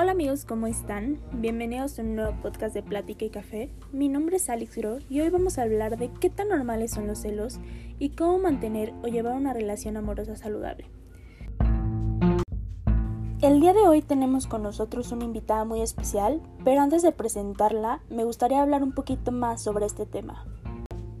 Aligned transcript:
Hola 0.00 0.12
amigos, 0.12 0.44
¿cómo 0.44 0.68
están? 0.68 1.18
Bienvenidos 1.32 1.98
a 1.98 2.02
un 2.02 2.14
nuevo 2.14 2.40
podcast 2.40 2.72
de 2.72 2.84
Plática 2.84 3.24
y 3.24 3.30
Café. 3.30 3.68
Mi 3.90 4.08
nombre 4.08 4.36
es 4.36 4.48
Alex 4.48 4.76
Gro 4.76 4.98
y 5.10 5.18
hoy 5.18 5.28
vamos 5.28 5.58
a 5.58 5.62
hablar 5.62 5.98
de 5.98 6.08
qué 6.20 6.30
tan 6.30 6.50
normales 6.50 6.92
son 6.92 7.08
los 7.08 7.18
celos 7.18 7.58
y 7.98 8.10
cómo 8.10 8.38
mantener 8.38 8.94
o 9.02 9.08
llevar 9.08 9.34
una 9.34 9.54
relación 9.54 9.96
amorosa 9.96 10.36
saludable. 10.36 10.88
El 13.42 13.60
día 13.60 13.72
de 13.72 13.88
hoy 13.88 14.00
tenemos 14.00 14.46
con 14.46 14.62
nosotros 14.62 15.10
una 15.10 15.24
invitada 15.24 15.64
muy 15.64 15.80
especial, 15.80 16.40
pero 16.64 16.80
antes 16.80 17.02
de 17.02 17.10
presentarla 17.10 18.00
me 18.08 18.22
gustaría 18.22 18.62
hablar 18.62 18.84
un 18.84 18.92
poquito 18.92 19.32
más 19.32 19.60
sobre 19.60 19.86
este 19.86 20.06
tema. 20.06 20.44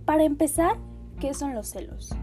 Para 0.04 0.22
empezar, 0.22 0.76
¿qué 1.18 1.34
son 1.34 1.52
los 1.52 1.66
celos? 1.66 2.14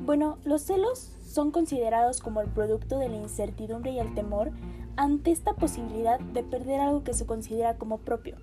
Bueno, 0.00 0.38
los 0.44 0.62
celos 0.62 1.12
son 1.26 1.50
considerados 1.50 2.22
como 2.22 2.40
el 2.40 2.48
producto 2.48 2.98
de 2.98 3.10
la 3.10 3.16
incertidumbre 3.16 3.92
y 3.92 3.98
el 3.98 4.14
temor 4.14 4.50
ante 5.00 5.30
esta 5.30 5.54
posibilidad 5.54 6.20
de 6.20 6.42
perder 6.42 6.78
algo 6.78 7.04
que 7.04 7.14
se 7.14 7.24
considera 7.24 7.78
como 7.78 7.96
propio. 7.96 8.36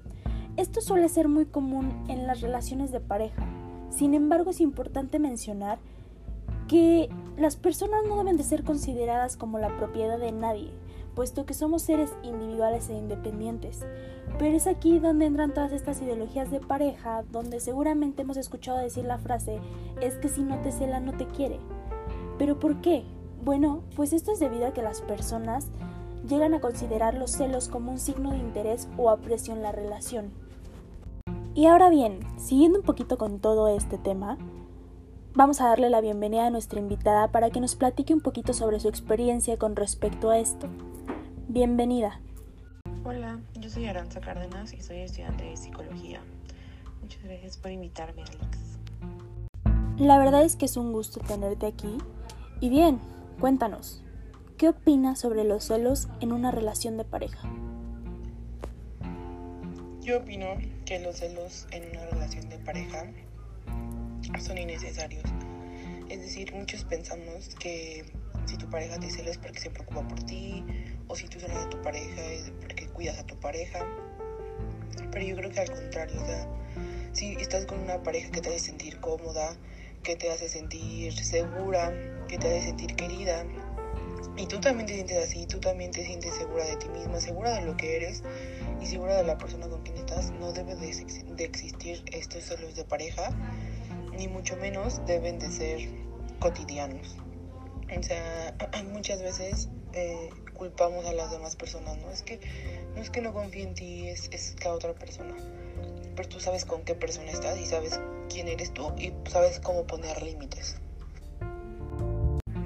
Esto 0.55 0.81
suele 0.81 1.07
ser 1.07 1.27
muy 1.27 1.45
común 1.45 1.93
en 2.07 2.25
las 2.25 2.41
relaciones 2.41 2.91
de 2.91 2.99
pareja. 2.99 3.45
Sin 3.91 4.15
embargo, 4.15 4.49
es 4.49 4.59
importante 4.59 5.19
mencionar 5.19 5.77
que 6.67 7.09
las 7.37 7.57
personas 7.57 8.01
no 8.07 8.17
deben 8.17 8.37
de 8.37 8.43
ser 8.43 8.63
consideradas 8.63 9.37
como 9.37 9.59
la 9.59 9.77
propiedad 9.77 10.17
de 10.17 10.31
nadie, 10.31 10.71
puesto 11.13 11.45
que 11.45 11.53
somos 11.53 11.83
seres 11.83 12.09
individuales 12.23 12.89
e 12.89 12.97
independientes. 12.97 13.85
Pero 14.39 14.57
es 14.57 14.65
aquí 14.65 14.97
donde 14.97 15.27
entran 15.27 15.53
todas 15.53 15.71
estas 15.71 16.01
ideologías 16.01 16.49
de 16.49 16.59
pareja, 16.59 17.23
donde 17.31 17.59
seguramente 17.59 18.23
hemos 18.23 18.35
escuchado 18.35 18.79
decir 18.79 19.05
la 19.05 19.19
frase, 19.19 19.59
es 20.01 20.15
que 20.15 20.27
si 20.27 20.41
no 20.41 20.59
te 20.63 20.71
cela 20.71 20.99
no 20.99 21.13
te 21.13 21.27
quiere. 21.27 21.59
¿Pero 22.39 22.59
por 22.59 22.81
qué? 22.81 23.03
Bueno, 23.45 23.83
pues 23.95 24.11
esto 24.11 24.31
es 24.31 24.39
debido 24.39 24.65
a 24.65 24.73
que 24.73 24.81
las 24.81 25.01
personas 25.01 25.69
llegan 26.27 26.53
a 26.53 26.59
considerar 26.59 27.13
los 27.13 27.31
celos 27.31 27.69
como 27.69 27.91
un 27.91 27.99
signo 27.99 28.31
de 28.31 28.37
interés 28.37 28.87
o 28.97 29.09
aprecio 29.09 29.53
en 29.53 29.61
la 29.61 29.71
relación. 29.71 30.31
Y 31.55 31.65
ahora 31.65 31.89
bien, 31.89 32.19
siguiendo 32.37 32.79
un 32.79 32.85
poquito 32.85 33.17
con 33.17 33.39
todo 33.39 33.67
este 33.69 33.97
tema, 33.97 34.37
vamos 35.33 35.59
a 35.59 35.69
darle 35.69 35.89
la 35.89 36.01
bienvenida 36.01 36.45
a 36.45 36.49
nuestra 36.49 36.79
invitada 36.79 37.31
para 37.31 37.49
que 37.49 37.59
nos 37.59 37.75
platique 37.75 38.13
un 38.13 38.21
poquito 38.21 38.53
sobre 38.53 38.79
su 38.79 38.87
experiencia 38.87 39.57
con 39.57 39.75
respecto 39.75 40.29
a 40.29 40.37
esto. 40.37 40.67
Bienvenida. 41.47 42.19
Hola, 43.03 43.39
yo 43.55 43.69
soy 43.69 43.87
Aranza 43.87 44.19
Cárdenas 44.19 44.73
y 44.73 44.81
soy 44.81 44.97
estudiante 44.97 45.45
de 45.45 45.57
psicología. 45.57 46.19
Muchas 47.01 47.23
gracias 47.23 47.57
por 47.57 47.71
invitarme, 47.71 48.21
Alex. 48.21 48.77
La 49.97 50.19
verdad 50.19 50.43
es 50.43 50.55
que 50.55 50.65
es 50.65 50.77
un 50.77 50.91
gusto 50.91 51.19
tenerte 51.21 51.65
aquí. 51.65 51.97
Y 52.59 52.69
bien, 52.69 52.99
cuéntanos, 53.39 54.03
¿Qué 54.57 54.69
opinas 54.69 55.19
sobre 55.19 55.43
los 55.43 55.65
celos 55.65 56.07
en 56.19 56.31
una 56.31 56.49
relación 56.49 56.97
de 56.97 57.05
pareja? 57.05 57.47
Yo 60.01 60.17
opino 60.17 60.47
que 60.83 60.97
los 60.97 61.17
celos 61.17 61.67
en 61.69 61.87
una 61.91 62.07
relación 62.07 62.49
de 62.49 62.57
pareja 62.57 63.05
son 64.39 64.57
innecesarios. 64.57 65.21
Es 66.09 66.21
decir, 66.21 66.55
muchos 66.55 66.83
pensamos 66.85 67.53
que 67.59 68.03
si 68.47 68.57
tu 68.57 68.67
pareja 68.67 68.99
te 68.99 69.11
cela 69.11 69.29
es 69.29 69.37
porque 69.37 69.59
se 69.59 69.69
preocupa 69.69 70.07
por 70.07 70.23
ti, 70.23 70.65
o 71.07 71.15
si 71.15 71.27
tú 71.27 71.39
celas 71.39 71.67
a 71.67 71.69
tu 71.69 71.79
pareja 71.83 72.19
es 72.25 72.51
porque 72.59 72.87
cuidas 72.87 73.19
a 73.19 73.27
tu 73.27 73.35
pareja. 73.39 73.85
Pero 75.11 75.23
yo 75.23 75.35
creo 75.35 75.51
que 75.51 75.59
al 75.59 75.69
contrario, 75.69 76.19
o 76.19 76.25
sea, 76.25 76.47
si 77.11 77.33
estás 77.33 77.67
con 77.67 77.79
una 77.79 78.01
pareja 78.01 78.31
que 78.31 78.41
te 78.41 78.49
hace 78.49 78.59
sentir 78.59 78.99
cómoda, 79.01 79.55
que 80.01 80.15
te 80.15 80.31
hace 80.31 80.49
sentir 80.49 81.13
segura, 81.13 81.93
que 82.27 82.39
te 82.39 82.47
hace 82.47 82.69
sentir 82.69 82.95
querida, 82.95 83.45
y 84.37 84.45
tú 84.45 84.59
también 84.59 84.85
te 84.85 84.93
sientes 84.93 85.17
así, 85.17 85.47
tú 85.47 85.59
también 85.59 85.91
te 85.91 86.05
sientes 86.05 86.35
segura 86.35 86.63
de 86.63 86.75
ti 86.77 86.87
misma, 86.89 87.19
segura 87.19 87.51
de 87.53 87.65
lo 87.65 87.75
que 87.75 87.95
eres 87.95 88.23
y 88.79 88.85
segura 88.85 89.17
de 89.17 89.23
la 89.23 89.37
persona 89.37 89.67
con 89.67 89.81
quien 89.81 89.97
estás. 89.97 90.31
No 90.31 90.53
debe 90.53 90.75
de, 90.75 90.89
existir 91.43 92.03
estos 92.11 92.43
celos 92.43 92.75
de 92.75 92.85
pareja, 92.85 93.31
ni 94.15 94.27
mucho 94.27 94.55
menos 94.57 95.03
deben 95.07 95.39
de 95.39 95.51
ser 95.51 95.79
cotidianos. 96.39 97.17
O 97.97 98.03
sea, 98.03 98.55
muchas 98.93 99.23
veces 99.23 99.69
eh, 99.93 100.29
culpamos 100.53 101.05
a 101.07 101.13
las 101.13 101.31
demás 101.31 101.55
personas, 101.55 101.97
¿no? 101.97 102.11
Es 102.11 102.21
que 102.21 102.39
no 102.95 103.01
es 103.01 103.09
que 103.09 103.21
no 103.21 103.33
confíe 103.33 103.63
en 103.63 103.73
ti, 103.73 104.07
es, 104.07 104.29
es 104.31 104.55
la 104.63 104.71
otra 104.71 104.93
persona. 104.93 105.35
Pero 106.15 106.29
tú 106.29 106.39
sabes 106.39 106.65
con 106.65 106.83
qué 106.83 106.93
persona 106.93 107.31
estás 107.31 107.57
y 107.59 107.65
sabes 107.65 107.99
quién 108.29 108.47
eres 108.47 108.71
tú 108.71 108.93
y 108.99 109.13
sabes 109.29 109.59
cómo 109.59 109.87
poner 109.87 110.21
límites. 110.21 110.77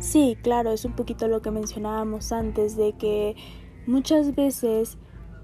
Sí, 0.01 0.35
claro, 0.41 0.71
es 0.71 0.83
un 0.83 0.93
poquito 0.93 1.27
lo 1.27 1.43
que 1.43 1.51
mencionábamos 1.51 2.31
antes 2.31 2.75
de 2.75 2.93
que 2.93 3.35
muchas 3.85 4.33
veces 4.33 4.97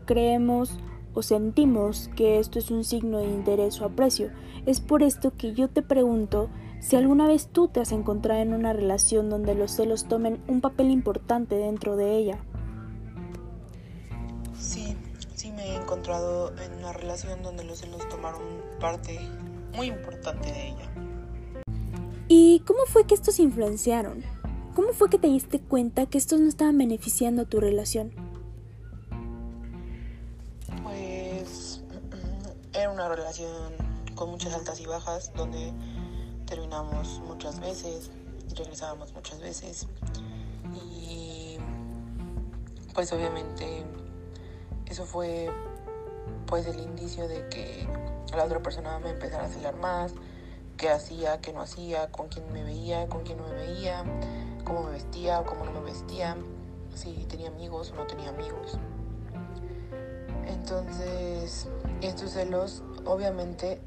creemos 0.06 0.80
o 1.14 1.22
sentimos 1.22 2.10
que 2.16 2.40
esto 2.40 2.58
es 2.58 2.72
un 2.72 2.84
signo 2.84 3.20
de 3.20 3.28
interés 3.28 3.80
o 3.80 3.86
aprecio. 3.86 4.32
Es 4.66 4.82
por 4.82 5.04
esto 5.04 5.32
que 5.38 5.54
yo 5.54 5.70
te 5.70 5.84
pregunto 5.84 6.50
si 6.80 6.96
alguna 6.96 7.28
vez 7.28 7.50
tú 7.50 7.68
te 7.68 7.82
has 7.82 7.92
encontrado 7.92 8.42
en 8.42 8.54
una 8.54 8.74
relación 8.74 9.30
donde 9.30 9.54
los 9.54 9.72
celos 9.72 10.08
tomen 10.08 10.42
un 10.48 10.60
papel 10.60 10.90
importante 10.90 11.56
dentro 11.56 11.96
de 11.96 12.18
ella. 12.18 12.40
Sí, 14.58 14.98
sí 15.36 15.52
me 15.52 15.68
he 15.68 15.76
encontrado 15.76 16.52
en 16.58 16.74
una 16.80 16.94
relación 16.94 17.44
donde 17.44 17.64
los 17.64 17.78
celos 17.78 18.10
tomaron 18.10 18.42
parte 18.80 19.20
muy 19.76 19.88
importante 19.88 20.52
de 20.52 20.70
ella. 20.70 20.92
¿Y 22.28 22.62
cómo 22.66 22.80
fue 22.88 23.06
que 23.06 23.14
estos 23.14 23.40
influenciaron? 23.40 24.37
¿Cómo 24.78 24.94
fue 24.94 25.10
que 25.10 25.18
te 25.18 25.26
diste 25.26 25.60
cuenta 25.60 26.06
que 26.06 26.20
estos 26.20 26.40
no 26.40 26.48
estaban 26.48 26.78
beneficiando 26.78 27.46
tu 27.46 27.60
relación? 27.60 28.12
Pues 30.84 31.82
era 32.74 32.92
una 32.92 33.10
relación 33.10 33.74
con 34.14 34.30
muchas 34.30 34.54
altas 34.54 34.80
y 34.80 34.86
bajas, 34.86 35.32
donde 35.34 35.74
terminamos 36.46 37.24
muchas 37.26 37.60
veces, 37.60 38.12
regresábamos 38.56 39.16
muchas 39.16 39.40
veces. 39.42 39.88
Y 40.76 41.58
pues 42.94 43.12
obviamente 43.14 43.84
eso 44.86 45.08
fue 45.08 45.50
pues 46.46 46.68
el 46.68 46.80
indicio 46.80 47.28
de 47.28 47.50
que 47.50 47.88
la 48.36 48.44
otra 48.44 48.62
persona 48.62 49.00
me 49.00 49.10
empezara 49.10 49.46
a 49.46 49.50
celar 49.50 49.76
más, 49.78 50.14
qué 50.78 50.90
hacía, 50.90 51.42
qué 51.42 51.52
no 51.52 51.62
hacía, 51.62 52.12
con 52.12 52.28
quién 52.28 52.46
me 52.54 52.64
veía, 52.64 53.10
con 53.10 53.24
quién 53.24 53.40
no 53.40 53.48
me 53.48 53.56
veía 53.56 54.06
cómo 54.68 54.84
me 54.84 54.92
vestía 54.92 55.40
o 55.40 55.46
cómo 55.46 55.64
no 55.64 55.72
me 55.72 55.80
vestía, 55.80 56.36
si 56.94 57.14
tenía 57.30 57.48
amigos 57.48 57.92
o 57.92 57.96
no 57.96 58.06
tenía 58.06 58.30
amigos. 58.30 58.78
Entonces, 60.46 61.70
estos 62.02 62.32
celos 62.32 62.84
obviamente 63.06 63.80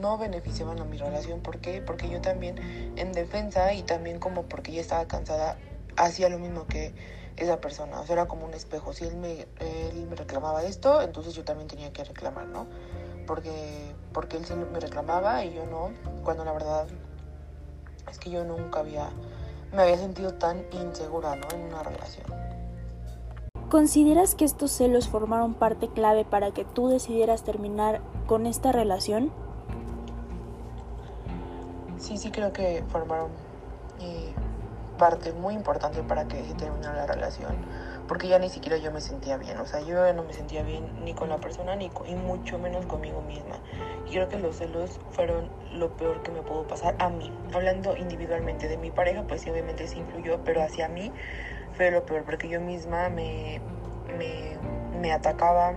no 0.00 0.16
beneficiaban 0.16 0.80
a 0.80 0.84
mi 0.84 0.96
relación. 0.96 1.40
¿Por 1.40 1.58
qué? 1.58 1.82
Porque 1.82 2.08
yo 2.08 2.22
también 2.22 2.56
en 2.96 3.12
defensa 3.12 3.74
y 3.74 3.82
también 3.82 4.18
como 4.18 4.44
porque 4.44 4.72
ya 4.72 4.80
estaba 4.80 5.06
cansada, 5.06 5.58
hacía 5.98 6.30
lo 6.30 6.38
mismo 6.38 6.66
que 6.66 6.94
esa 7.36 7.60
persona. 7.60 8.00
O 8.00 8.06
sea, 8.06 8.14
era 8.14 8.26
como 8.26 8.46
un 8.46 8.54
espejo. 8.54 8.94
Si 8.94 9.04
él 9.04 9.16
me, 9.16 9.46
reclamaba 10.16 10.62
esto, 10.64 11.02
entonces 11.02 11.34
yo 11.34 11.44
también 11.44 11.68
tenía 11.68 11.92
que 11.92 12.04
reclamar, 12.04 12.46
¿no? 12.46 12.66
Porque, 13.26 13.94
porque 14.14 14.38
él 14.38 14.46
sí 14.46 14.54
me 14.54 14.80
reclamaba 14.80 15.44
y 15.44 15.52
yo 15.52 15.66
no, 15.66 15.90
cuando 16.24 16.42
la 16.46 16.52
verdad 16.52 16.86
es 18.10 18.18
que 18.18 18.30
yo 18.30 18.44
nunca 18.44 18.80
había 18.80 19.10
me 19.76 19.82
había 19.82 19.98
sentido 19.98 20.34
tan 20.34 20.64
insegura 20.72 21.36
¿no? 21.36 21.46
en 21.54 21.66
una 21.66 21.82
relación. 21.82 22.26
¿Consideras 23.68 24.34
que 24.34 24.44
estos 24.44 24.70
celos 24.72 25.08
formaron 25.08 25.54
parte 25.54 25.88
clave 25.88 26.24
para 26.24 26.50
que 26.52 26.64
tú 26.64 26.88
decidieras 26.88 27.44
terminar 27.44 28.00
con 28.26 28.46
esta 28.46 28.72
relación? 28.72 29.30
Sí, 31.98 32.16
sí 32.16 32.30
creo 32.30 32.52
que 32.52 32.84
formaron 32.88 33.28
eh, 34.00 34.32
parte 34.98 35.32
muy 35.32 35.54
importante 35.54 36.02
para 36.02 36.26
que 36.26 36.42
se 36.44 36.54
terminara 36.54 36.94
la 36.94 37.06
relación 37.06 37.56
porque 38.08 38.28
ya 38.28 38.38
ni 38.38 38.48
siquiera 38.48 38.76
yo 38.76 38.92
me 38.92 39.00
sentía 39.00 39.36
bien, 39.36 39.58
o 39.58 39.66
sea, 39.66 39.80
yo 39.80 40.12
no 40.12 40.22
me 40.22 40.32
sentía 40.32 40.62
bien 40.62 41.04
ni 41.04 41.14
con 41.14 41.28
la 41.28 41.38
persona 41.38 41.74
ni 41.76 41.90
y 42.06 42.14
mucho 42.14 42.58
menos 42.58 42.86
conmigo 42.86 43.20
misma. 43.22 43.60
Y 44.06 44.12
creo 44.12 44.28
que 44.28 44.38
los 44.38 44.56
celos 44.56 45.00
fueron 45.10 45.50
lo 45.72 45.96
peor 45.96 46.22
que 46.22 46.30
me 46.30 46.42
pudo 46.42 46.66
pasar 46.66 46.94
a 46.98 47.08
mí. 47.08 47.32
Hablando 47.52 47.96
individualmente 47.96 48.68
de 48.68 48.76
mi 48.76 48.90
pareja, 48.90 49.24
pues 49.24 49.42
sí, 49.42 49.50
obviamente 49.50 49.88
sí 49.88 49.98
influyó, 49.98 50.42
pero 50.44 50.62
hacia 50.62 50.88
mí 50.88 51.12
fue 51.72 51.90
lo 51.90 52.04
peor, 52.06 52.24
porque 52.24 52.48
yo 52.48 52.60
misma 52.60 53.08
me, 53.08 53.60
me, 54.16 54.56
me 55.00 55.12
atacaba, 55.12 55.74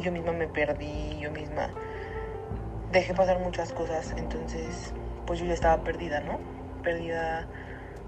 yo 0.00 0.12
misma 0.12 0.32
me 0.32 0.46
perdí, 0.46 1.18
yo 1.18 1.30
misma 1.30 1.70
dejé 2.92 3.14
pasar 3.14 3.40
muchas 3.40 3.72
cosas, 3.72 4.14
entonces 4.16 4.94
pues 5.26 5.40
yo 5.40 5.46
ya 5.46 5.54
estaba 5.54 5.82
perdida, 5.82 6.20
¿no? 6.20 6.38
Perdida 6.82 7.48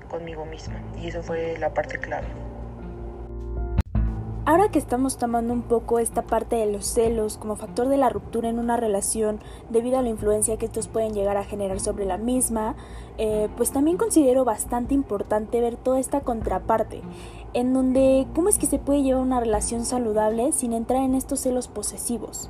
conmigo 0.09 0.47
misma. 0.47 0.81
Y 0.97 1.09
eso 1.09 1.23
fue 1.23 1.59
la 1.59 1.75
parte 1.75 1.99
clave. 1.99 2.47
Ahora 4.48 4.70
que 4.70 4.78
estamos 4.78 5.18
tomando 5.18 5.52
un 5.52 5.60
poco 5.60 5.98
esta 5.98 6.22
parte 6.22 6.56
de 6.56 6.72
los 6.72 6.86
celos 6.86 7.36
como 7.36 7.56
factor 7.56 7.86
de 7.88 7.98
la 7.98 8.08
ruptura 8.08 8.48
en 8.48 8.58
una 8.58 8.78
relación 8.78 9.40
debido 9.68 9.98
a 9.98 10.02
la 10.02 10.08
influencia 10.08 10.56
que 10.56 10.64
estos 10.64 10.88
pueden 10.88 11.12
llegar 11.12 11.36
a 11.36 11.44
generar 11.44 11.80
sobre 11.80 12.06
la 12.06 12.16
misma, 12.16 12.74
eh, 13.18 13.50
pues 13.58 13.72
también 13.72 13.98
considero 13.98 14.46
bastante 14.46 14.94
importante 14.94 15.60
ver 15.60 15.76
toda 15.76 16.00
esta 16.00 16.22
contraparte, 16.22 17.02
en 17.52 17.74
donde 17.74 18.26
cómo 18.34 18.48
es 18.48 18.56
que 18.56 18.64
se 18.64 18.78
puede 18.78 19.02
llevar 19.02 19.20
una 19.20 19.38
relación 19.38 19.84
saludable 19.84 20.52
sin 20.52 20.72
entrar 20.72 21.02
en 21.02 21.14
estos 21.14 21.40
celos 21.40 21.68
posesivos. 21.68 22.48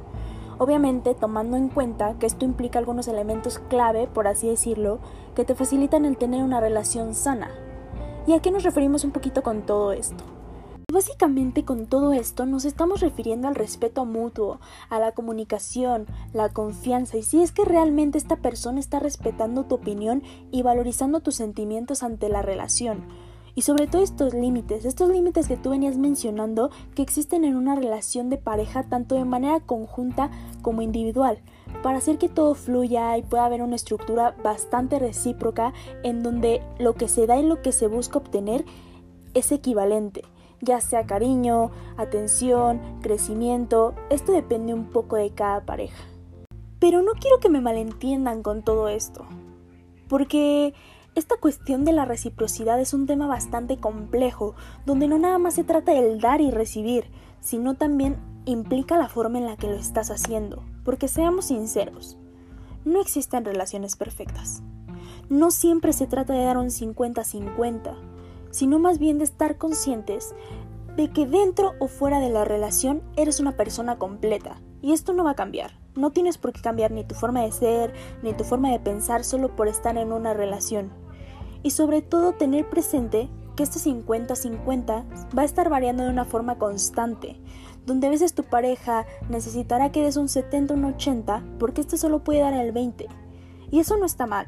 Obviamente 0.58 1.16
tomando 1.16 1.56
en 1.56 1.68
cuenta 1.68 2.14
que 2.20 2.26
esto 2.26 2.44
implica 2.44 2.78
algunos 2.78 3.08
elementos 3.08 3.58
clave, 3.58 4.06
por 4.06 4.28
así 4.28 4.46
decirlo, 4.46 5.00
que 5.34 5.44
te 5.44 5.56
facilitan 5.56 6.04
el 6.04 6.16
tener 6.16 6.44
una 6.44 6.60
relación 6.60 7.16
sana. 7.16 7.50
¿Y 8.24 8.34
a 8.34 8.40
qué 8.40 8.52
nos 8.52 8.62
referimos 8.62 9.02
un 9.02 9.10
poquito 9.10 9.42
con 9.42 9.62
todo 9.62 9.90
esto? 9.90 10.37
Básicamente 10.90 11.66
con 11.66 11.84
todo 11.84 12.14
esto 12.14 12.46
nos 12.46 12.64
estamos 12.64 13.00
refiriendo 13.00 13.46
al 13.46 13.54
respeto 13.54 14.06
mutuo, 14.06 14.58
a 14.88 14.98
la 14.98 15.12
comunicación, 15.12 16.06
la 16.32 16.48
confianza 16.48 17.18
y 17.18 17.22
si 17.22 17.42
es 17.42 17.52
que 17.52 17.66
realmente 17.66 18.16
esta 18.16 18.36
persona 18.36 18.80
está 18.80 18.98
respetando 18.98 19.64
tu 19.64 19.74
opinión 19.74 20.22
y 20.50 20.62
valorizando 20.62 21.20
tus 21.20 21.34
sentimientos 21.34 22.02
ante 22.02 22.30
la 22.30 22.40
relación. 22.40 23.04
Y 23.54 23.62
sobre 23.62 23.86
todo 23.86 24.02
estos 24.02 24.32
límites, 24.32 24.86
estos 24.86 25.10
límites 25.10 25.46
que 25.46 25.58
tú 25.58 25.70
venías 25.70 25.98
mencionando 25.98 26.70
que 26.94 27.02
existen 27.02 27.44
en 27.44 27.56
una 27.56 27.74
relación 27.74 28.30
de 28.30 28.38
pareja 28.38 28.84
tanto 28.84 29.14
de 29.14 29.26
manera 29.26 29.60
conjunta 29.60 30.30
como 30.62 30.80
individual, 30.80 31.42
para 31.82 31.98
hacer 31.98 32.16
que 32.16 32.30
todo 32.30 32.54
fluya 32.54 33.18
y 33.18 33.22
pueda 33.22 33.44
haber 33.44 33.60
una 33.60 33.76
estructura 33.76 34.34
bastante 34.42 34.98
recíproca 34.98 35.74
en 36.02 36.22
donde 36.22 36.62
lo 36.78 36.94
que 36.94 37.08
se 37.08 37.26
da 37.26 37.36
y 37.36 37.42
lo 37.42 37.60
que 37.60 37.72
se 37.72 37.88
busca 37.88 38.16
obtener 38.16 38.64
es 39.34 39.52
equivalente 39.52 40.22
ya 40.60 40.80
sea 40.80 41.06
cariño, 41.06 41.70
atención, 41.96 42.80
crecimiento, 43.00 43.94
esto 44.10 44.32
depende 44.32 44.74
un 44.74 44.86
poco 44.86 45.16
de 45.16 45.30
cada 45.30 45.64
pareja. 45.64 46.04
Pero 46.78 47.02
no 47.02 47.12
quiero 47.12 47.38
que 47.40 47.48
me 47.48 47.60
malentiendan 47.60 48.42
con 48.42 48.62
todo 48.62 48.88
esto, 48.88 49.26
porque 50.08 50.74
esta 51.14 51.36
cuestión 51.36 51.84
de 51.84 51.92
la 51.92 52.04
reciprocidad 52.04 52.80
es 52.80 52.94
un 52.94 53.06
tema 53.06 53.26
bastante 53.26 53.78
complejo, 53.78 54.54
donde 54.86 55.08
no 55.08 55.18
nada 55.18 55.38
más 55.38 55.54
se 55.54 55.64
trata 55.64 55.92
del 55.92 56.20
dar 56.20 56.40
y 56.40 56.50
recibir, 56.50 57.10
sino 57.40 57.74
también 57.74 58.16
implica 58.44 58.96
la 58.96 59.08
forma 59.08 59.38
en 59.38 59.46
la 59.46 59.56
que 59.56 59.66
lo 59.66 59.74
estás 59.74 60.10
haciendo, 60.10 60.62
porque 60.84 61.08
seamos 61.08 61.46
sinceros, 61.46 62.16
no 62.84 63.00
existen 63.00 63.44
relaciones 63.44 63.96
perfectas. 63.96 64.62
No 65.28 65.50
siempre 65.50 65.92
se 65.92 66.06
trata 66.06 66.32
de 66.32 66.44
dar 66.44 66.56
un 66.56 66.68
50-50, 66.68 67.96
sino 68.50 68.78
más 68.78 68.98
bien 68.98 69.18
de 69.18 69.24
estar 69.24 69.56
conscientes 69.58 70.34
de 70.96 71.12
que 71.12 71.26
dentro 71.26 71.74
o 71.78 71.86
fuera 71.86 72.18
de 72.18 72.28
la 72.28 72.44
relación 72.44 73.02
eres 73.16 73.38
una 73.38 73.56
persona 73.56 73.98
completa. 73.98 74.60
Y 74.82 74.92
esto 74.92 75.12
no 75.12 75.22
va 75.22 75.30
a 75.30 75.36
cambiar. 75.36 75.78
No 75.94 76.10
tienes 76.10 76.38
por 76.38 76.52
qué 76.52 76.60
cambiar 76.60 76.90
ni 76.90 77.04
tu 77.04 77.14
forma 77.14 77.42
de 77.42 77.52
ser, 77.52 77.92
ni 78.22 78.32
tu 78.32 78.42
forma 78.42 78.70
de 78.70 78.80
pensar 78.80 79.22
solo 79.22 79.54
por 79.54 79.68
estar 79.68 79.96
en 79.96 80.12
una 80.12 80.34
relación. 80.34 80.90
Y 81.62 81.70
sobre 81.70 82.02
todo 82.02 82.32
tener 82.32 82.68
presente 82.68 83.28
que 83.54 83.62
este 83.62 83.78
50-50 83.78 85.36
va 85.36 85.42
a 85.42 85.44
estar 85.44 85.68
variando 85.68 86.04
de 86.04 86.10
una 86.10 86.24
forma 86.24 86.58
constante, 86.58 87.40
donde 87.86 88.06
a 88.06 88.10
veces 88.10 88.34
tu 88.34 88.44
pareja 88.44 89.06
necesitará 89.28 89.92
que 89.92 90.02
des 90.02 90.16
un 90.16 90.28
70 90.28 90.74
un 90.74 90.84
80 90.84 91.44
porque 91.58 91.80
este 91.80 91.96
solo 91.96 92.24
puede 92.24 92.40
dar 92.40 92.54
el 92.54 92.72
20. 92.72 93.08
Y 93.70 93.80
eso 93.80 93.96
no 93.96 94.06
está 94.06 94.26
mal, 94.26 94.46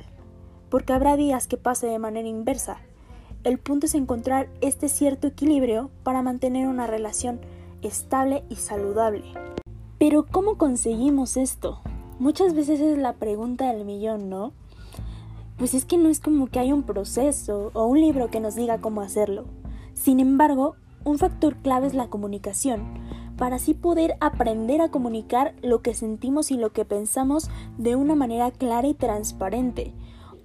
porque 0.68 0.92
habrá 0.92 1.16
días 1.16 1.46
que 1.46 1.56
pase 1.56 1.86
de 1.86 1.98
manera 1.98 2.28
inversa, 2.28 2.78
el 3.42 3.58
punto 3.58 3.86
es 3.86 3.94
encontrar 3.94 4.48
este 4.60 4.88
cierto 4.88 5.26
equilibrio 5.26 5.90
para 6.02 6.22
mantener 6.22 6.68
una 6.68 6.86
relación 6.86 7.40
estable 7.82 8.44
y 8.50 8.56
saludable. 8.56 9.24
Pero 9.98 10.26
¿cómo 10.26 10.58
conseguimos 10.58 11.36
esto? 11.36 11.80
Muchas 12.18 12.54
veces 12.54 12.80
es 12.80 12.98
la 12.98 13.14
pregunta 13.14 13.72
del 13.72 13.84
millón, 13.84 14.28
¿no? 14.28 14.52
Pues 15.56 15.74
es 15.74 15.84
que 15.84 15.96
no 15.96 16.08
es 16.08 16.20
como 16.20 16.48
que 16.48 16.58
hay 16.58 16.72
un 16.72 16.82
proceso 16.82 17.70
o 17.72 17.86
un 17.86 18.00
libro 18.00 18.30
que 18.30 18.40
nos 18.40 18.54
diga 18.54 18.80
cómo 18.80 19.00
hacerlo. 19.00 19.44
Sin 19.94 20.20
embargo, 20.20 20.76
un 21.04 21.18
factor 21.18 21.56
clave 21.56 21.86
es 21.86 21.94
la 21.94 22.08
comunicación, 22.08 22.82
para 23.38 23.56
así 23.56 23.72
poder 23.72 24.16
aprender 24.20 24.82
a 24.82 24.90
comunicar 24.90 25.54
lo 25.62 25.80
que 25.80 25.94
sentimos 25.94 26.50
y 26.50 26.58
lo 26.58 26.72
que 26.72 26.84
pensamos 26.84 27.48
de 27.78 27.96
una 27.96 28.14
manera 28.14 28.50
clara 28.50 28.86
y 28.86 28.92
transparente, 28.92 29.94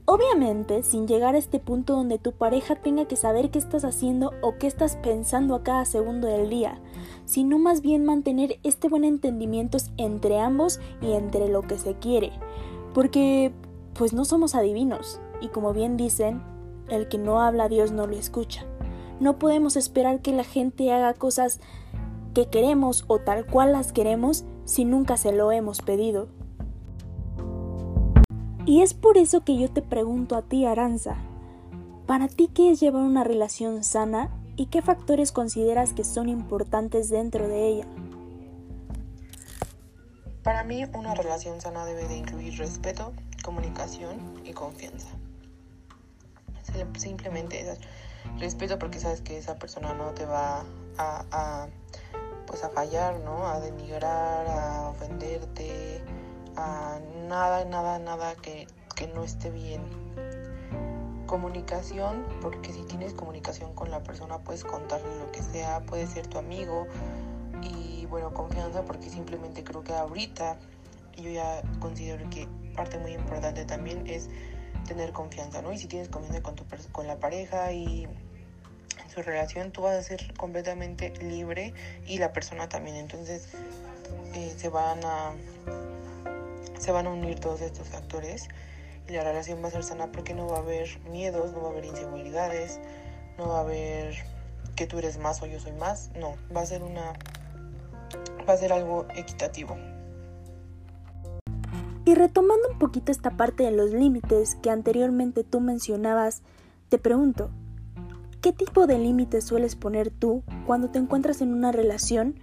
Obviamente, 0.07 0.83
sin 0.83 1.07
llegar 1.07 1.33
a 1.33 1.39
este 1.39 1.59
punto 1.59 1.95
donde 1.95 2.19
tu 2.19 2.31
pareja 2.31 2.75
tenga 2.75 3.05
que 3.05 3.15
saber 3.15 3.49
qué 3.49 3.57
estás 3.57 3.83
haciendo 3.83 4.33
o 4.43 4.55
qué 4.59 4.67
estás 4.67 4.97
pensando 4.97 5.55
a 5.55 5.63
cada 5.63 5.83
segundo 5.85 6.27
del 6.27 6.47
día, 6.47 6.79
sino 7.25 7.57
más 7.57 7.81
bien 7.81 8.05
mantener 8.05 8.59
este 8.61 8.87
buen 8.87 9.03
entendimiento 9.03 9.79
entre 9.97 10.39
ambos 10.39 10.79
y 11.01 11.13
entre 11.13 11.49
lo 11.49 11.63
que 11.63 11.79
se 11.79 11.95
quiere. 11.95 12.31
Porque, 12.93 13.51
pues 13.95 14.13
no 14.13 14.25
somos 14.25 14.53
adivinos, 14.53 15.19
y 15.41 15.47
como 15.47 15.73
bien 15.73 15.97
dicen, 15.97 16.43
el 16.87 17.07
que 17.07 17.17
no 17.17 17.41
habla 17.41 17.63
a 17.63 17.69
Dios 17.69 17.91
no 17.91 18.05
lo 18.05 18.15
escucha. 18.15 18.63
No 19.19 19.39
podemos 19.39 19.75
esperar 19.75 20.21
que 20.21 20.33
la 20.33 20.43
gente 20.43 20.93
haga 20.93 21.15
cosas 21.15 21.59
que 22.35 22.45
queremos 22.47 23.05
o 23.07 23.17
tal 23.17 23.47
cual 23.47 23.71
las 23.71 23.91
queremos 23.91 24.43
si 24.65 24.85
nunca 24.85 25.17
se 25.17 25.31
lo 25.31 25.51
hemos 25.51 25.81
pedido. 25.81 26.27
Y 28.65 28.81
es 28.81 28.95
por 28.95 29.17
eso 29.17 29.43
que 29.43 29.57
yo 29.57 29.69
te 29.69 29.83
pregunto 29.83 30.35
a 30.35 30.41
ti, 30.41 30.65
Aranza, 30.65 31.17
¿para 32.07 32.27
ti 32.27 32.49
qué 32.51 32.71
es 32.71 32.79
llevar 32.79 33.03
una 33.03 33.23
relación 33.23 33.83
sana 33.83 34.31
y 34.55 34.67
qué 34.67 34.81
factores 34.81 35.31
consideras 35.31 35.93
que 35.93 36.03
son 36.03 36.29
importantes 36.29 37.09
dentro 37.09 37.47
de 37.47 37.67
ella? 37.67 37.85
Para 40.41 40.63
mí 40.63 40.83
una 40.95 41.13
relación 41.13 41.61
sana 41.61 41.85
debe 41.85 42.07
de 42.07 42.17
incluir 42.17 42.57
respeto, 42.57 43.13
comunicación 43.43 44.17
y 44.43 44.53
confianza. 44.53 45.09
Simplemente 46.97 47.61
es 47.61 47.79
respeto 48.39 48.79
porque 48.79 48.99
sabes 48.99 49.21
que 49.21 49.37
esa 49.37 49.55
persona 49.55 49.93
no 49.93 50.11
te 50.11 50.25
va 50.25 50.65
a, 50.97 51.25
a, 51.31 51.67
pues 52.47 52.63
a 52.63 52.69
fallar, 52.69 53.19
¿no? 53.19 53.47
A 53.47 53.59
denigrar, 53.59 54.47
a 54.47 54.89
ofenderte, 54.89 56.01
a 56.55 56.99
nada, 57.27 57.65
nada, 57.65 57.99
nada 57.99 58.35
que, 58.35 58.67
que 58.95 59.07
no 59.07 59.23
esté 59.23 59.49
bien. 59.49 59.81
Comunicación, 61.25 62.23
porque 62.41 62.71
si 62.71 62.83
tienes 62.83 63.13
comunicación 63.13 63.73
con 63.73 63.89
la 63.89 64.03
persona 64.03 64.39
puedes 64.39 64.63
contarle 64.63 65.09
lo 65.19 65.31
que 65.31 65.41
sea, 65.41 65.81
puede 65.85 66.07
ser 66.07 66.27
tu 66.27 66.37
amigo. 66.37 66.87
Y 67.61 68.05
bueno, 68.05 68.33
confianza, 68.33 68.83
porque 68.83 69.09
simplemente 69.09 69.63
creo 69.63 69.83
que 69.83 69.93
ahorita 69.93 70.57
yo 71.17 71.29
ya 71.29 71.61
considero 71.79 72.29
que 72.29 72.47
parte 72.75 72.99
muy 72.99 73.13
importante 73.13 73.65
también 73.65 74.05
es 74.07 74.29
tener 74.87 75.11
confianza, 75.11 75.61
¿no? 75.61 75.73
Y 75.73 75.77
si 75.77 75.87
tienes 75.87 76.09
confianza 76.09 76.41
con, 76.41 76.55
tu, 76.55 76.65
con 76.91 77.07
la 77.07 77.17
pareja 77.17 77.71
y 77.71 78.03
en 78.03 79.09
su 79.09 79.21
relación, 79.21 79.71
tú 79.71 79.81
vas 79.81 79.95
a 79.95 80.03
ser 80.03 80.33
completamente 80.37 81.11
libre 81.21 81.73
y 82.05 82.19
la 82.19 82.33
persona 82.33 82.69
también. 82.69 82.97
Entonces 82.97 83.49
eh, 84.35 84.53
se 84.55 84.69
van 84.69 84.99
a 85.03 85.33
se 86.77 86.91
van 86.91 87.07
a 87.07 87.09
unir 87.11 87.39
todos 87.39 87.61
estos 87.61 87.87
factores 87.87 88.47
y 89.07 89.13
la 89.13 89.23
relación 89.23 89.63
va 89.63 89.67
a 89.67 89.71
ser 89.71 89.83
sana 89.83 90.11
porque 90.11 90.33
no 90.33 90.47
va 90.47 90.57
a 90.57 90.59
haber 90.59 90.99
miedos, 91.09 91.53
no 91.53 91.61
va 91.61 91.69
a 91.69 91.71
haber 91.71 91.85
inseguridades, 91.85 92.79
no 93.37 93.49
va 93.49 93.59
a 93.59 93.61
haber 93.61 94.15
que 94.75 94.87
tú 94.87 94.97
eres 94.97 95.17
más 95.17 95.41
o 95.41 95.45
yo 95.45 95.59
soy 95.59 95.71
más, 95.73 96.11
no, 96.19 96.35
va 96.55 96.61
a 96.61 96.65
ser 96.65 96.83
una 96.83 97.13
va 98.47 98.53
a 98.53 98.57
ser 98.57 98.73
algo 98.73 99.05
equitativo. 99.15 99.75
Y 102.05 102.13
retomando 102.13 102.69
un 102.71 102.77
poquito 102.77 103.11
esta 103.11 103.31
parte 103.31 103.63
de 103.63 103.71
los 103.71 103.91
límites 103.91 104.55
que 104.61 104.69
anteriormente 104.69 105.43
tú 105.43 105.59
mencionabas, 105.59 106.43
te 106.89 106.99
pregunto, 106.99 107.49
¿qué 108.41 108.53
tipo 108.53 108.85
de 108.85 108.99
límites 108.99 109.43
sueles 109.43 109.75
poner 109.75 110.11
tú 110.11 110.43
cuando 110.67 110.91
te 110.91 110.99
encuentras 110.99 111.41
en 111.41 111.51
una 111.51 111.71
relación 111.71 112.35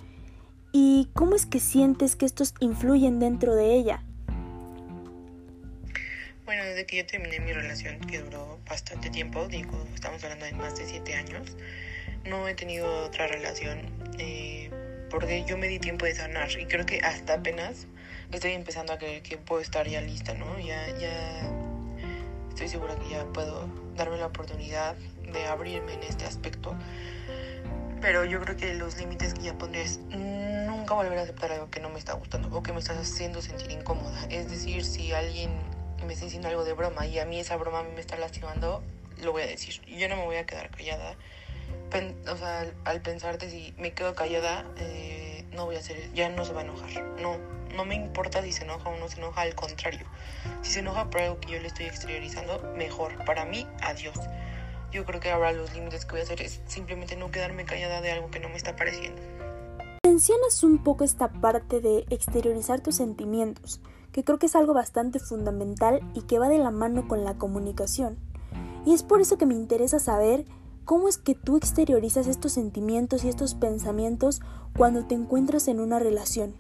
y 0.73 1.11
cómo 1.15 1.37
es 1.37 1.47
que 1.47 1.61
sientes 1.61 2.17
que 2.17 2.27
estos 2.27 2.55
influyen 2.59 3.21
dentro 3.21 3.55
de 3.55 3.75
ella? 3.75 4.05
Bueno, 6.45 6.65
desde 6.65 6.87
que 6.87 6.97
yo 6.97 7.07
terminé 7.07 7.39
mi 7.39 7.53
relación, 7.53 8.01
que 8.01 8.19
duró 8.19 8.59
bastante 8.69 9.11
tiempo, 9.11 9.47
digo, 9.47 9.87
estamos 9.95 10.25
hablando 10.25 10.45
de 10.45 10.53
más 10.53 10.77
de 10.77 10.87
siete 10.87 11.15
años, 11.15 11.57
no 12.25 12.49
he 12.49 12.55
tenido 12.55 13.05
otra 13.05 13.29
relación 13.29 13.79
eh, 14.19 14.69
porque 15.09 15.45
yo 15.45 15.57
me 15.57 15.69
di 15.69 15.79
tiempo 15.79 16.05
de 16.05 16.17
sanar 16.17 16.51
y 16.59 16.67
creo 16.67 16.85
que 16.85 17.01
hasta 17.01 17.35
apenas 17.35 17.87
estoy 18.33 18.53
empezando 18.53 18.93
a 18.93 18.99
creer 18.99 19.23
que 19.23 19.37
puedo 19.37 19.63
estar 19.63 19.87
ya 19.87 20.01
lista, 20.01 20.35
¿no? 20.35 20.59
Ya, 20.59 20.89
ya 20.99 21.49
estoy 22.49 22.69
segura 22.69 22.97
que 22.97 23.11
ya 23.11 23.25
puedo 23.27 23.69
darme 23.95 24.17
la 24.17 24.27
oportunidad 24.27 24.97
de 25.33 25.47
abrirme 25.47 25.95
en 25.95 26.03
este 26.03 26.25
aspecto. 26.25 26.75
Pero 28.01 28.25
yo 28.25 28.41
creo 28.41 28.57
que 28.57 28.75
los 28.75 28.97
límites 28.99 29.35
que 29.35 29.43
ya 29.43 29.57
pondré 29.57 29.83
es 29.83 30.01
nunca 30.01 30.95
volver 30.95 31.19
a 31.19 31.23
aceptar 31.23 31.53
algo 31.53 31.71
que 31.71 31.79
no 31.79 31.89
me 31.89 32.01
está 32.01 32.15
gustando 32.15 32.49
o 32.51 32.65
que 32.65 32.73
me 32.73 32.81
está 32.81 32.99
haciendo 32.99 33.41
sentir 33.41 33.71
incómoda. 33.71 34.27
Es 34.29 34.51
decir, 34.51 34.85
si 34.85 35.13
alguien 35.13 35.51
me 36.03 36.13
está 36.13 36.25
diciendo 36.25 36.49
algo 36.49 36.65
de 36.65 36.73
broma 36.73 37.07
y 37.07 37.19
a 37.19 37.25
mí 37.25 37.39
esa 37.39 37.57
broma 37.57 37.83
me 37.83 38.01
está 38.01 38.17
lastimando, 38.17 38.83
lo 39.23 39.33
voy 39.33 39.43
a 39.43 39.47
decir. 39.47 39.81
Y 39.87 39.99
yo 39.99 40.09
no 40.09 40.17
me 40.17 40.25
voy 40.25 40.37
a 40.37 40.47
quedar 40.47 40.71
callada 40.71 41.17
o 42.31 42.37
sea, 42.37 42.73
al 42.85 43.03
pensarte 43.03 43.51
si 43.51 43.75
me 43.77 43.93
quedo 43.93 44.15
callada, 44.15 44.65
eh, 44.79 45.45
no 45.53 45.67
voy 45.67 45.77
a 45.77 45.79
hacer, 45.81 46.13
ya 46.15 46.29
no 46.31 46.45
se 46.45 46.53
va 46.53 46.61
a 46.61 46.65
enojar. 46.65 47.03
No, 47.21 47.37
no 47.77 47.85
me 47.85 47.95
importa 47.95 48.43
si 48.43 48.53
se 48.53 48.65
enoja 48.65 48.89
o 48.89 48.97
no 48.97 49.09
se 49.09 49.19
enoja, 49.19 49.43
al 49.43 49.55
contrario. 49.55 50.07
Si 50.63 50.73
se 50.73 50.81
enoja 50.81 51.11
por 51.11 51.21
algo 51.21 51.41
que 51.41 51.53
yo 51.53 51.61
le 51.61 51.69
estoy 51.69 51.87
exteriorizando, 51.87 52.63
mejor. 52.77 53.23
Para 53.25 53.45
mí, 53.45 53.67
adiós. 53.83 54.19
Yo 54.91 55.05
creo 55.05 55.21
que 55.21 55.31
ahora 55.31 55.53
los 55.53 55.73
límites 55.75 56.05
que 56.05 56.13
voy 56.13 56.21
a 56.21 56.25
hacer 56.25 56.41
es 56.43 56.61
simplemente 56.67 57.17
no 57.17 57.31
quedarme 57.31 57.65
callada 57.65 58.01
de 58.01 58.13
algo 58.13 58.31
que 58.31 58.41
no 58.41 58.49
me 58.49 58.57
está 58.57 58.77
pareciendo. 58.77 59.21
Mencionas 60.05 60.63
un 60.63 60.83
poco 60.83 61.05
esta 61.05 61.29
parte 61.29 61.81
de 61.81 62.05
exteriorizar 62.11 62.81
tus 62.81 62.97
sentimientos, 62.97 63.81
que 64.13 64.25
creo 64.25 64.39
que 64.39 64.47
es 64.47 64.57
algo 64.57 64.75
bastante 64.75 65.19
fundamental 65.19 66.01
y 66.15 66.23
que 66.23 66.39
va 66.39 66.49
de 66.49 66.59
la 66.59 66.71
mano 66.71 67.09
con 67.09 67.25
la 67.25 67.35
comunicación. 67.35 68.19
Y 68.85 68.95
es 68.95 69.03
por 69.03 69.21
eso 69.21 69.39
que 69.39 69.47
me 69.47 69.55
interesa 69.55 69.99
saber 69.99 70.45
cómo 70.85 71.09
es 71.09 71.19
que 71.19 71.35
tú 71.35 71.57
exteriorizas 71.57 72.27
estos 72.27 72.53
sentimientos 72.53 73.25
y 73.25 73.29
estos 73.29 73.55
pensamientos 73.55 74.41
cuando 74.77 75.07
te 75.07 75.15
encuentras 75.15 75.69
en 75.69 75.81
una 75.81 75.99
relación. 75.99 76.55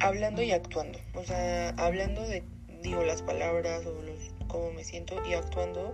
Hablando 0.00 0.42
y 0.42 0.52
actuando, 0.52 0.98
o 1.14 1.24
sea, 1.24 1.70
hablando 1.70 2.22
de, 2.22 2.44
digo, 2.82 3.02
las 3.02 3.22
palabras 3.22 3.84
o 3.84 4.00
los, 4.02 4.30
cómo 4.46 4.70
me 4.72 4.84
siento 4.84 5.16
y 5.28 5.34
actuando 5.34 5.92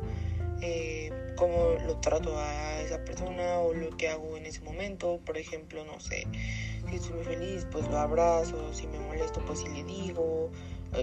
eh, 0.60 1.10
cómo 1.36 1.74
lo 1.86 1.96
trato 1.96 2.38
a 2.38 2.80
esa 2.80 3.04
persona 3.04 3.58
o 3.58 3.74
lo 3.74 3.96
que 3.96 4.08
hago 4.08 4.36
en 4.36 4.46
ese 4.46 4.60
momento. 4.60 5.20
Por 5.24 5.36
ejemplo, 5.36 5.84
no 5.84 6.00
sé, 6.00 6.26
si 6.88 6.96
estoy 6.96 7.12
muy 7.14 7.24
feliz, 7.24 7.66
pues 7.70 7.88
lo 7.88 7.98
abrazo, 7.98 8.72
si 8.72 8.86
me 8.86 8.98
molesto, 8.98 9.40
pues 9.46 9.60
sí 9.60 9.68
le 9.68 9.84
digo. 9.84 10.50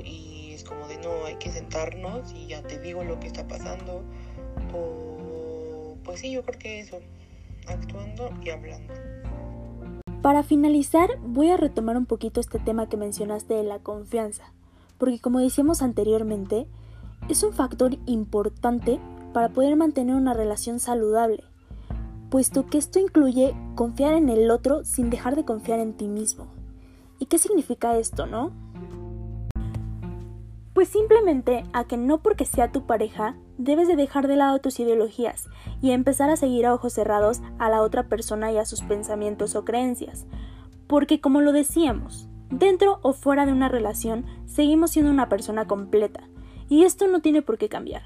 Y 0.03 0.51
es 0.53 0.63
como 0.63 0.87
de 0.87 0.97
no, 0.97 1.25
hay 1.25 1.35
que 1.35 1.51
sentarnos 1.51 2.31
y 2.33 2.47
ya 2.47 2.61
te 2.61 2.79
digo 2.79 3.03
lo 3.03 3.19
que 3.19 3.27
está 3.27 3.47
pasando. 3.47 4.03
O 4.73 5.97
pues 6.03 6.21
sí, 6.21 6.31
yo 6.31 6.43
creo 6.43 6.59
que 6.59 6.79
eso, 6.79 6.99
actuando 7.67 8.31
y 8.43 8.49
hablando. 8.49 8.93
Para 10.21 10.43
finalizar, 10.43 11.09
voy 11.21 11.49
a 11.49 11.57
retomar 11.57 11.97
un 11.97 12.05
poquito 12.05 12.39
este 12.39 12.59
tema 12.59 12.87
que 12.87 12.97
mencionaste 12.97 13.53
de 13.53 13.63
la 13.63 13.79
confianza, 13.79 14.53
porque 14.97 15.19
como 15.19 15.39
decíamos 15.39 15.81
anteriormente, 15.81 16.67
es 17.29 17.43
un 17.43 17.53
factor 17.53 17.97
importante 18.05 18.99
para 19.33 19.49
poder 19.49 19.75
mantener 19.75 20.15
una 20.15 20.33
relación 20.33 20.79
saludable, 20.79 21.43
puesto 22.29 22.65
que 22.65 22.77
esto 22.77 22.99
incluye 22.99 23.55
confiar 23.75 24.13
en 24.13 24.29
el 24.29 24.49
otro 24.51 24.85
sin 24.85 25.09
dejar 25.09 25.35
de 25.35 25.45
confiar 25.45 25.79
en 25.79 25.93
ti 25.93 26.07
mismo. 26.07 26.47
¿Y 27.19 27.25
qué 27.25 27.37
significa 27.37 27.97
esto, 27.97 28.25
no? 28.25 28.51
Pues 30.73 30.89
simplemente 30.89 31.63
a 31.73 31.83
que 31.83 31.97
no 31.97 32.23
porque 32.23 32.45
sea 32.45 32.71
tu 32.71 32.87
pareja 32.87 33.35
debes 33.57 33.87
de 33.87 33.95
dejar 33.95 34.27
de 34.27 34.37
lado 34.37 34.59
tus 34.59 34.79
ideologías 34.79 35.47
y 35.81 35.91
empezar 35.91 36.29
a 36.29 36.37
seguir 36.37 36.65
a 36.65 36.73
ojos 36.73 36.93
cerrados 36.93 37.41
a 37.59 37.69
la 37.69 37.81
otra 37.81 38.07
persona 38.07 38.51
y 38.51 38.57
a 38.57 38.65
sus 38.65 38.81
pensamientos 38.81 39.55
o 39.55 39.65
creencias. 39.65 40.25
Porque 40.87 41.21
como 41.21 41.41
lo 41.41 41.51
decíamos, 41.51 42.27
dentro 42.49 42.99
o 43.03 43.13
fuera 43.13 43.45
de 43.45 43.51
una 43.51 43.69
relación 43.69 44.25
seguimos 44.45 44.91
siendo 44.91 45.11
una 45.11 45.29
persona 45.29 45.67
completa 45.67 46.21
y 46.69 46.83
esto 46.83 47.07
no 47.07 47.19
tiene 47.21 47.41
por 47.41 47.57
qué 47.57 47.69
cambiar. 47.69 48.03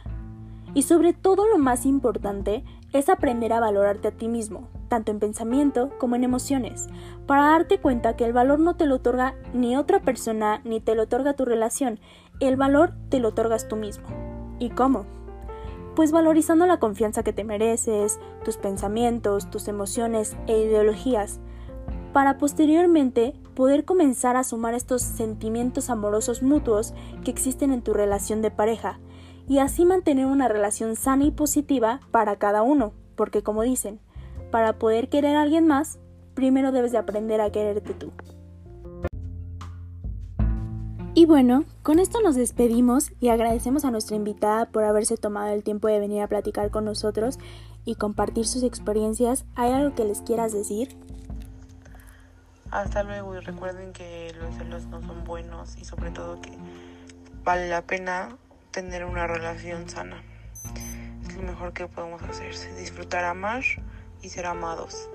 Y 0.75 0.83
sobre 0.83 1.13
todo 1.13 1.47
lo 1.47 1.57
más 1.57 1.85
importante 1.85 2.63
es 2.93 3.09
aprender 3.09 3.53
a 3.53 3.61
valorarte 3.61 4.09
a 4.09 4.11
ti 4.11 4.27
mismo, 4.27 4.67
tanto 4.89 5.11
en 5.11 5.19
pensamiento 5.19 5.89
como 5.97 6.15
en 6.15 6.23
emociones, 6.23 6.87
para 7.25 7.45
darte 7.45 7.79
cuenta 7.79 8.15
que 8.15 8.25
el 8.25 8.33
valor 8.33 8.59
no 8.59 8.75
te 8.75 8.85
lo 8.85 8.95
otorga 8.95 9.35
ni 9.53 9.77
otra 9.77 10.01
persona 10.01 10.61
ni 10.65 10.81
te 10.81 10.93
lo 10.93 11.03
otorga 11.03 11.33
tu 11.33 11.45
relación, 11.45 11.99
el 12.41 12.57
valor 12.57 12.93
te 13.09 13.19
lo 13.19 13.29
otorgas 13.29 13.67
tú 13.69 13.77
mismo. 13.77 14.05
¿Y 14.59 14.69
cómo? 14.69 15.05
Pues 15.95 16.11
valorizando 16.11 16.65
la 16.67 16.77
confianza 16.77 17.23
que 17.23 17.31
te 17.31 17.45
mereces, 17.45 18.19
tus 18.43 18.57
pensamientos, 18.57 19.49
tus 19.49 19.69
emociones 19.69 20.35
e 20.47 20.59
ideologías, 20.59 21.39
para 22.11 22.37
posteriormente 22.37 23.33
poder 23.55 23.85
comenzar 23.85 24.35
a 24.35 24.43
sumar 24.43 24.73
estos 24.73 25.01
sentimientos 25.01 25.89
amorosos 25.89 26.43
mutuos 26.43 26.93
que 27.23 27.31
existen 27.31 27.71
en 27.71 27.81
tu 27.81 27.93
relación 27.93 28.41
de 28.41 28.51
pareja, 28.51 28.99
y 29.47 29.59
así 29.59 29.85
mantener 29.85 30.25
una 30.25 30.47
relación 30.47 30.95
sana 30.95 31.25
y 31.25 31.31
positiva 31.31 31.99
para 32.11 32.37
cada 32.37 32.61
uno, 32.61 32.93
porque 33.15 33.43
como 33.43 33.63
dicen, 33.63 33.99
para 34.51 34.79
poder 34.79 35.09
querer 35.09 35.35
a 35.35 35.41
alguien 35.41 35.67
más, 35.67 35.99
primero 36.33 36.71
debes 36.71 36.91
de 36.91 36.97
aprender 36.97 37.41
a 37.41 37.51
quererte 37.51 37.93
tú. 37.93 38.11
Y 41.17 41.25
bueno, 41.25 41.63
con 41.81 41.99
esto 41.99 42.19
nos 42.21 42.35
despedimos 42.35 43.11
y 43.21 43.29
agradecemos 43.29 43.85
a 43.85 43.91
nuestra 43.91 44.17
invitada 44.17 44.65
por 44.65 44.83
haberse 44.83 45.15
tomado 45.15 45.53
el 45.53 45.63
tiempo 45.63 45.87
de 45.87 45.99
venir 45.99 46.21
a 46.21 46.27
platicar 46.27 46.71
con 46.71 46.83
nosotros 46.83 47.39
y 47.85 47.95
compartir 47.95 48.45
sus 48.45 48.63
experiencias. 48.63 49.45
¿Hay 49.55 49.71
algo 49.71 49.95
que 49.95 50.03
les 50.03 50.21
quieras 50.21 50.51
decir? 50.51 50.97
Hasta 52.69 53.03
luego 53.03 53.33
y 53.33 53.39
recuerden 53.39 53.93
que 53.93 54.35
los 54.41 54.55
celos 54.55 54.87
no 54.87 55.01
son 55.01 55.23
buenos 55.23 55.77
y 55.77 55.85
sobre 55.85 56.11
todo 56.11 56.41
que 56.41 56.51
vale 57.45 57.69
la 57.69 57.83
pena 57.83 58.35
tener 58.75 59.05
una 59.05 59.25
relación 59.25 59.87
sana. 59.87 60.21
Es 61.25 61.33
lo 61.37 61.43
mejor 61.43 61.71
que 61.71 61.87
podemos 61.87 62.21
hacer, 62.23 62.53
disfrutar, 62.77 63.23
amar 63.23 63.63
y 64.21 64.27
ser 64.27 64.45
amados. 64.45 65.09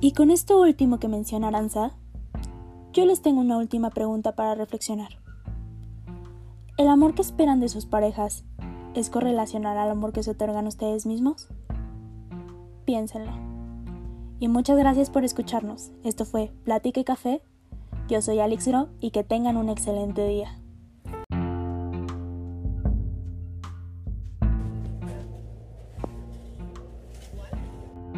Y 0.00 0.12
con 0.12 0.30
esto 0.30 0.60
último 0.60 1.00
que 1.00 1.08
menciona 1.08 1.48
Aranza, 1.48 1.92
yo 2.92 3.06
les 3.06 3.22
tengo 3.22 3.40
una 3.40 3.56
última 3.56 3.88
pregunta 3.88 4.34
para 4.34 4.54
reflexionar. 4.54 5.20
¿El 6.76 6.88
amor 6.88 7.14
que 7.14 7.22
esperan 7.22 7.60
de 7.60 7.70
sus 7.70 7.86
parejas 7.86 8.44
es 8.94 9.08
correlacional 9.08 9.78
al 9.78 9.88
amor 9.88 10.12
que 10.12 10.22
se 10.22 10.32
otorgan 10.32 10.66
ustedes 10.66 11.06
mismos? 11.06 11.48
Piénsenlo. 12.84 13.32
Y 14.38 14.48
muchas 14.48 14.76
gracias 14.76 15.08
por 15.08 15.24
escucharnos. 15.24 15.92
Esto 16.04 16.26
fue 16.26 16.52
Plática 16.64 17.00
y 17.00 17.04
Café. 17.04 17.42
Yo 18.08 18.20
soy 18.20 18.40
Alex 18.40 18.68
Gro 18.68 18.90
y 19.00 19.12
que 19.12 19.24
tengan 19.24 19.56
un 19.56 19.70
excelente 19.70 20.26
día. 20.26 20.61